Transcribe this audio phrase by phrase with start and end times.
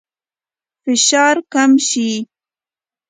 [0.83, 2.09] فشار کم شي.